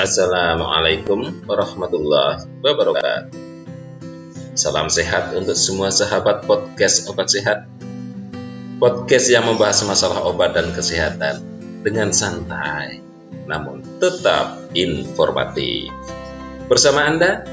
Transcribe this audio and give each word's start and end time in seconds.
Assalamualaikum 0.00 1.44
warahmatullahi 1.44 2.48
wabarakatuh. 2.64 3.36
Salam 4.56 4.88
sehat 4.88 5.36
untuk 5.36 5.52
semua 5.52 5.92
sahabat 5.92 6.48
podcast 6.48 7.04
Obat 7.12 7.28
Sehat. 7.28 7.68
Podcast 8.80 9.28
yang 9.28 9.44
membahas 9.44 9.84
masalah 9.84 10.24
obat 10.24 10.56
dan 10.56 10.72
kesehatan 10.72 11.44
dengan 11.84 12.16
santai, 12.16 13.04
namun 13.44 13.84
tetap 14.00 14.72
informatif. 14.72 15.92
Bersama 16.64 17.04
Anda, 17.04 17.44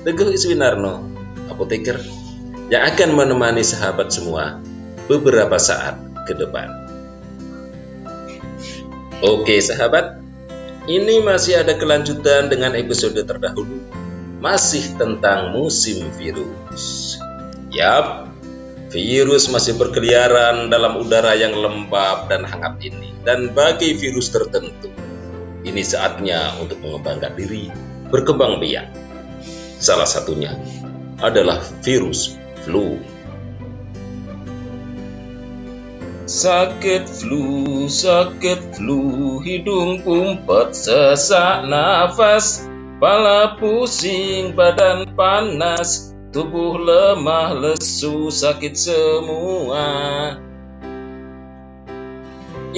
Teguh 0.00 0.32
Iswinarno, 0.32 1.04
apoteker, 1.52 2.00
yang 2.72 2.80
akan 2.96 3.12
menemani 3.12 3.60
sahabat 3.60 4.08
semua 4.08 4.56
beberapa 5.04 5.60
saat 5.60 6.00
ke 6.24 6.32
depan. 6.32 6.72
Oke 9.20 9.60
sahabat, 9.60 10.19
ini 10.88 11.20
masih 11.20 11.60
ada 11.60 11.76
kelanjutan 11.76 12.48
dengan 12.48 12.72
episode 12.72 13.18
terdahulu. 13.20 13.82
Masih 14.40 14.96
tentang 14.96 15.52
musim 15.52 16.08
virus. 16.16 17.16
Yap, 17.68 18.32
virus 18.88 19.52
masih 19.52 19.76
berkeliaran 19.76 20.72
dalam 20.72 20.96
udara 20.96 21.36
yang 21.36 21.52
lembab 21.52 22.32
dan 22.32 22.48
hangat 22.48 22.80
ini. 22.80 23.12
Dan 23.20 23.52
bagi 23.52 23.92
virus 24.00 24.32
tertentu, 24.32 24.88
ini 25.60 25.84
saatnya 25.84 26.56
untuk 26.56 26.80
mengembangkan 26.80 27.36
diri, 27.36 27.68
berkembang 28.08 28.56
biak. 28.58 28.88
Salah 29.76 30.08
satunya 30.08 30.56
adalah 31.20 31.60
virus 31.84 32.36
flu. 32.64 32.96
Sakit 36.30 37.10
flu, 37.10 37.90
sakit 37.90 38.78
flu, 38.78 39.42
hidung 39.42 39.98
umpet, 40.06 40.78
sesak 40.78 41.66
nafas, 41.66 42.70
pala 43.02 43.58
pusing, 43.58 44.54
badan 44.54 45.10
panas, 45.18 46.14
tubuh 46.30 46.78
lemah 46.78 47.58
lesu, 47.58 48.30
sakit 48.30 48.78
semua. 48.78 49.90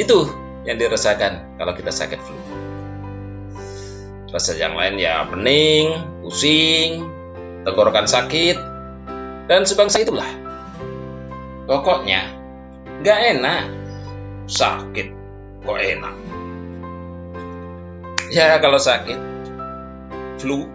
Itu 0.01 0.33
yang 0.65 0.81
dirasakan 0.81 1.61
kalau 1.61 1.77
kita 1.77 1.93
sakit 1.93 2.25
flu. 2.25 2.41
Rasa 4.33 4.57
yang 4.57 4.81
lain 4.81 4.97
ya 4.97 5.29
pening, 5.29 6.01
pusing, 6.25 7.05
tenggorokan 7.69 8.09
sakit, 8.09 8.57
dan 9.45 9.69
sebangsa 9.69 10.01
itulah. 10.01 10.41
Pokoknya, 11.69 12.42
Gak 13.03 13.19
enak. 13.35 13.67
Sakit. 14.47 15.09
Kok 15.67 15.79
enak? 15.79 16.15
Ya 18.31 18.63
kalau 18.63 18.79
sakit. 18.79 19.19
Flu. 20.39 20.71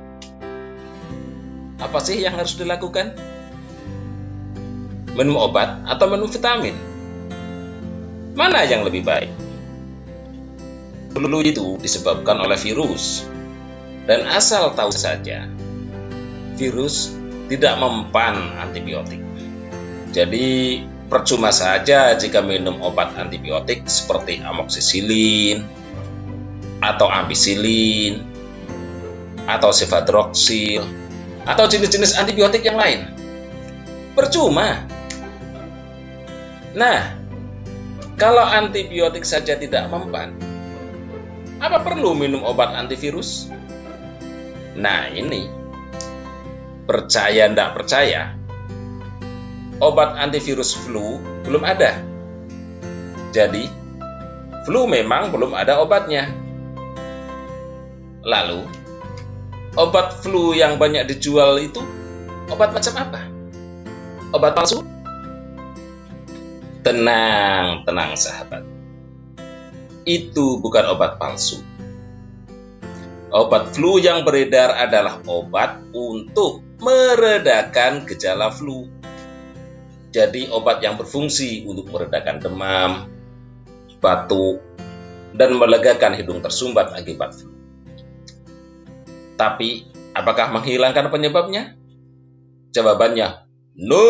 Apa 1.79 2.03
sih 2.03 2.19
yang 2.19 2.35
harus 2.35 2.59
dilakukan? 2.59 3.15
Minum 5.15 5.39
obat 5.39 5.87
atau 5.87 6.05
minum 6.11 6.27
vitamin? 6.27 6.75
Mana 8.35 8.67
yang 8.67 8.83
lebih 8.83 9.07
baik? 9.07 9.31
Flu 11.15 11.39
itu 11.41 11.79
disebabkan 11.79 12.43
oleh 12.43 12.59
virus. 12.59 13.23
Dan 14.03 14.27
asal 14.27 14.75
tahu 14.75 14.91
saja, 14.91 15.47
virus 16.59 17.11
tidak 17.47 17.79
mempan 17.79 18.55
antibiotik. 18.59 19.19
Jadi 20.11 20.83
Percuma 21.07 21.55
saja 21.55 22.19
jika 22.19 22.43
minum 22.43 22.83
obat 22.83 23.15
antibiotik 23.15 23.87
seperti 23.87 24.43
amoksisilin 24.43 25.63
atau 26.83 27.07
ampicillin 27.07 28.27
atau 29.47 29.71
cefadroxil 29.71 30.83
atau 31.47 31.63
jenis-jenis 31.63 32.19
antibiotik 32.19 32.67
yang 32.67 32.75
lain. 32.75 33.07
Percuma. 34.11 34.83
Nah, 36.75 37.15
kalau 38.19 38.43
antibiotik 38.43 39.23
saja 39.23 39.55
tidak 39.55 39.87
mempan, 39.87 40.35
apa 41.63 41.81
perlu 41.81 42.11
minum 42.13 42.43
obat 42.43 42.75
antivirus? 42.75 43.47
Nah, 44.75 45.07
ini 45.09 45.47
percaya 46.85 47.49
tidak 47.49 47.69
percaya, 47.73 48.35
obat 49.77 50.17
antivirus 50.17 50.73
flu 50.73 51.21
belum 51.45 51.61
ada. 51.61 52.01
Jadi, 53.29 53.69
flu 54.65 54.89
memang 54.89 55.29
belum 55.29 55.53
ada 55.53 55.77
obatnya. 55.81 56.33
Lalu, 58.25 58.65
obat 59.77 60.19
flu 60.25 60.57
yang 60.57 60.81
banyak 60.81 61.05
dijual 61.07 61.61
itu 61.61 61.79
obat 62.49 62.73
macam 62.73 62.93
apa? 62.97 63.21
Obat 64.33 64.51
palsu? 64.57 64.83
Tenang, 66.81 67.83
tenang 67.83 68.15
sahabat. 68.15 68.63
Itu 70.07 70.59
bukan 70.63 70.87
obat 70.91 71.19
palsu. 71.19 71.59
Obat 73.27 73.75
flu 73.75 73.99
yang 73.99 74.23
beredar 74.23 74.71
adalah 74.71 75.19
obat 75.27 75.83
untuk 75.91 76.63
meredakan 76.79 78.07
gejala 78.07 78.47
flu 78.55 78.87
jadi 80.17 80.49
obat 80.49 80.81
yang 80.81 80.97
berfungsi 80.97 81.69
untuk 81.69 81.93
meredakan 81.93 82.41
demam, 82.41 82.91
batuk, 84.01 84.65
dan 85.37 85.53
melegakan 85.53 86.17
hidung 86.17 86.41
tersumbat 86.41 86.89
akibat 86.97 87.37
flu. 87.37 87.53
Tapi, 89.37 89.93
apakah 90.17 90.49
menghilangkan 90.49 91.13
penyebabnya? 91.13 91.77
Jawabannya, 92.73 93.45
no, 93.77 94.09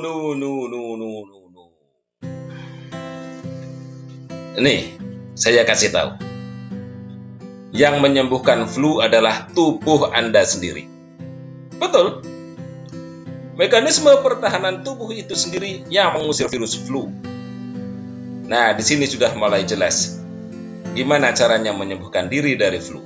no, 0.00 0.32
no, 0.32 0.52
no, 0.72 0.82
no, 0.96 1.10
no, 1.28 1.40
no. 1.52 1.64
Nih, 4.56 4.96
saya 5.36 5.68
kasih 5.68 5.92
tahu. 5.92 6.10
Yang 7.76 8.00
menyembuhkan 8.00 8.64
flu 8.64 9.04
adalah 9.04 9.52
tubuh 9.52 10.08
Anda 10.16 10.48
sendiri. 10.48 10.88
Betul, 11.76 12.24
Mekanisme 13.56 14.12
pertahanan 14.20 14.84
tubuh 14.84 15.08
itu 15.16 15.32
sendiri 15.32 15.88
yang 15.88 16.12
mengusir 16.12 16.44
virus 16.52 16.76
flu. 16.76 17.08
Nah, 18.44 18.76
di 18.76 18.84
sini 18.84 19.08
sudah 19.08 19.32
mulai 19.32 19.64
jelas 19.64 20.20
gimana 20.92 21.32
caranya 21.32 21.72
menyembuhkan 21.72 22.28
diri 22.28 22.52
dari 22.60 22.76
flu. 22.84 23.00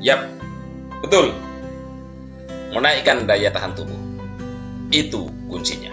Yap, 0.00 0.24
betul. 1.04 1.36
Menaikkan 2.72 3.28
daya 3.28 3.52
tahan 3.52 3.76
tubuh. 3.76 4.00
Itu 4.88 5.28
kuncinya. 5.52 5.92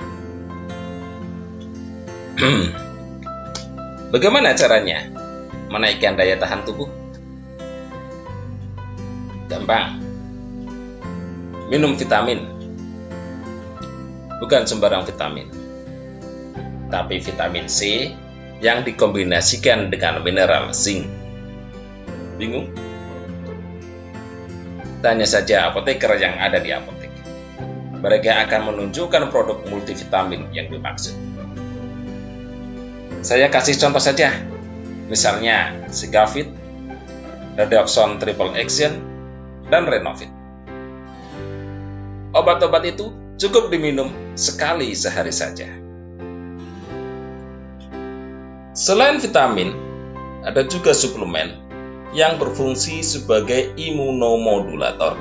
Bagaimana 4.16 4.56
caranya 4.56 5.04
menaikkan 5.68 6.16
daya 6.16 6.40
tahan 6.40 6.64
tubuh? 6.64 6.88
Gampang. 9.52 10.00
Minum 11.68 12.00
vitamin 12.00 12.55
bukan 14.42 14.68
sembarang 14.68 15.08
vitamin, 15.08 15.48
tapi 16.92 17.20
vitamin 17.20 17.68
C 17.68 18.12
yang 18.64 18.88
dikombinasikan 18.88 19.92
dengan 19.92 20.24
mineral 20.24 20.72
zinc. 20.72 21.08
Bingung? 22.36 22.72
Tanya 25.04 25.28
saja 25.28 25.70
apoteker 25.70 26.18
yang 26.18 26.40
ada 26.40 26.60
di 26.60 26.72
apotek. 26.72 27.12
Mereka 28.00 28.32
akan 28.48 28.74
menunjukkan 28.74 29.32
produk 29.32 29.64
multivitamin 29.68 30.52
yang 30.52 30.72
dimaksud. 30.72 31.16
Saya 33.26 33.50
kasih 33.50 33.76
contoh 33.82 34.02
saja. 34.02 34.34
Misalnya 35.10 35.86
Sigafit, 35.94 36.50
Redoxon 37.58 38.18
Triple 38.18 38.58
Action, 38.58 38.94
dan 39.70 39.86
Renovit. 39.90 40.30
Obat-obat 42.34 42.84
itu 42.86 43.14
Cukup 43.36 43.68
diminum 43.68 44.08
sekali 44.40 44.96
sehari 44.96 45.36
saja. 45.36 45.68
Selain 48.72 49.20
vitamin, 49.20 49.76
ada 50.40 50.64
juga 50.64 50.96
suplemen 50.96 51.60
yang 52.16 52.40
berfungsi 52.40 53.04
sebagai 53.04 53.76
imunomodulator. 53.76 55.20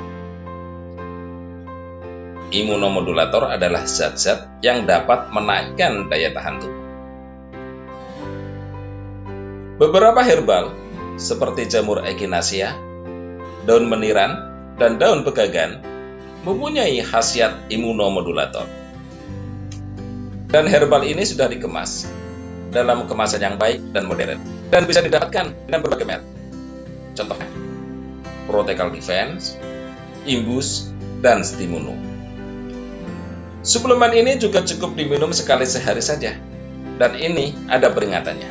Imunomodulator 2.55 3.50
adalah 3.50 3.82
zat-zat 3.82 4.62
yang 4.62 4.87
dapat 4.87 5.34
menaikkan 5.34 6.06
daya 6.06 6.31
tahan 6.31 6.62
tubuh. 6.62 6.84
Beberapa 9.75 10.22
herbal 10.22 10.70
seperti 11.19 11.67
jamur 11.67 12.06
echinacea, 12.06 12.78
daun 13.67 13.90
meniran, 13.90 14.38
dan 14.78 15.02
daun 15.02 15.26
pegagan 15.26 15.94
mempunyai 16.44 17.00
khasiat 17.00 17.73
imunomodulator. 17.73 18.69
Dan 20.52 20.70
herbal 20.70 21.02
ini 21.02 21.26
sudah 21.26 21.50
dikemas 21.50 22.06
dalam 22.70 23.11
kemasan 23.11 23.43
yang 23.43 23.56
baik 23.58 23.81
dan 23.91 24.06
modern 24.06 24.38
dan 24.70 24.87
bisa 24.87 25.02
didapatkan 25.02 25.50
dengan 25.67 25.81
berbagai 25.82 26.06
merek. 26.06 26.26
Contohnya, 27.19 27.49
protokol 28.46 28.94
defense, 28.94 29.58
imbus, 30.29 30.94
dan 31.25 31.43
stimulo. 31.43 31.96
Suplemen 33.64 34.12
ini 34.12 34.37
juga 34.37 34.61
cukup 34.61 34.93
diminum 34.93 35.32
sekali 35.32 35.64
sehari 35.64 36.05
saja, 36.05 36.37
dan 37.00 37.17
ini 37.17 37.56
ada 37.67 37.88
peringatannya. 37.88 38.50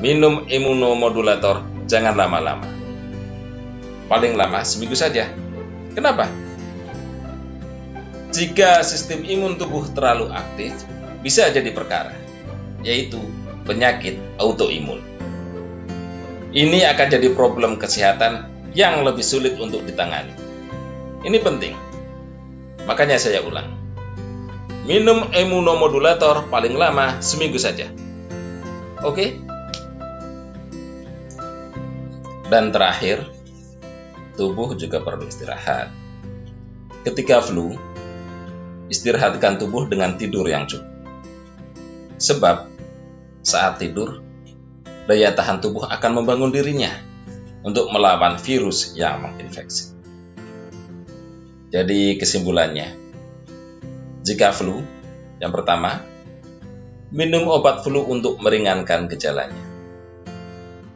Minum 0.00 0.48
imunomodulator 0.48 1.62
jangan 1.86 2.16
lama-lama. 2.16 2.66
Paling 4.10 4.34
lama 4.34 4.64
seminggu 4.64 4.96
saja. 4.98 5.30
Kenapa? 5.94 6.30
Jika 8.30 8.86
sistem 8.86 9.26
imun 9.26 9.58
tubuh 9.58 9.90
terlalu 9.90 10.30
aktif, 10.30 10.70
bisa 11.20 11.50
jadi 11.50 11.74
perkara, 11.74 12.14
yaitu 12.86 13.18
penyakit 13.66 14.16
autoimun. 14.38 15.02
Ini 16.50 16.86
akan 16.94 17.06
jadi 17.10 17.28
problem 17.34 17.78
kesehatan 17.78 18.46
yang 18.74 19.02
lebih 19.02 19.22
sulit 19.22 19.58
untuk 19.58 19.82
ditangani. 19.82 20.34
Ini 21.26 21.38
penting. 21.42 21.74
Makanya 22.86 23.18
saya 23.18 23.42
ulang. 23.42 23.70
Minum 24.86 25.30
imunomodulator 25.30 26.50
paling 26.50 26.74
lama 26.74 27.22
seminggu 27.22 27.58
saja. 27.58 27.90
Oke? 29.02 29.38
Dan 32.50 32.74
terakhir, 32.74 33.30
tubuh 34.34 34.74
juga 34.78 35.02
perlu 35.02 35.26
istirahat. 35.26 35.90
Ketika 37.06 37.40
flu, 37.40 37.74
istirahatkan 38.90 39.56
tubuh 39.56 39.86
dengan 39.86 40.18
tidur 40.18 40.44
yang 40.44 40.66
cukup. 40.66 40.90
Sebab, 42.20 42.68
saat 43.40 43.80
tidur, 43.80 44.20
daya 45.08 45.32
tahan 45.32 45.64
tubuh 45.64 45.88
akan 45.88 46.20
membangun 46.20 46.52
dirinya 46.52 46.92
untuk 47.64 47.88
melawan 47.88 48.36
virus 48.36 48.92
yang 48.98 49.24
menginfeksi. 49.24 49.96
Jadi 51.70 52.18
kesimpulannya, 52.18 52.98
jika 54.26 54.50
flu, 54.52 54.82
yang 55.40 55.54
pertama, 55.54 56.02
minum 57.08 57.46
obat 57.48 57.80
flu 57.86 58.04
untuk 58.04 58.42
meringankan 58.42 59.06
gejalanya. 59.08 59.64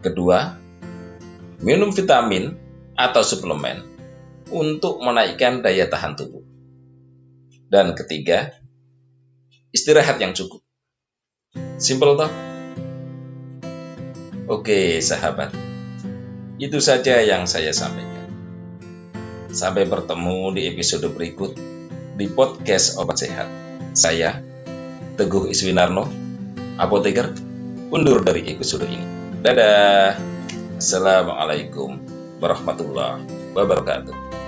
Kedua, 0.04 0.58
minum 1.64 1.94
vitamin 1.94 2.63
atau 2.94 3.22
suplemen 3.26 3.82
untuk 4.50 5.02
menaikkan 5.02 5.60
daya 5.60 5.90
tahan 5.90 6.14
tubuh. 6.14 6.42
Dan 7.66 7.98
ketiga, 7.98 8.54
istirahat 9.74 10.22
yang 10.22 10.30
cukup. 10.30 10.62
Simple 11.78 12.14
toh? 12.14 12.30
Oke, 14.46 15.02
sahabat. 15.02 15.50
Itu 16.60 16.78
saja 16.78 17.18
yang 17.24 17.50
saya 17.50 17.74
sampaikan. 17.74 18.30
Sampai 19.50 19.86
bertemu 19.90 20.54
di 20.54 20.70
episode 20.70 21.10
berikut 21.10 21.58
di 22.14 22.26
podcast 22.30 23.00
Obat 23.00 23.18
Sehat. 23.18 23.48
Saya, 23.94 24.38
Teguh 25.14 25.50
Iswinarno, 25.50 26.06
apoteker, 26.78 27.34
undur 27.90 28.22
dari 28.22 28.50
episode 28.50 28.86
ini. 28.86 29.06
Dadah. 29.42 30.18
Assalamualaikum 30.74 32.13
warahmatullahi 32.44 33.24
wabarakatuh. 33.56 34.43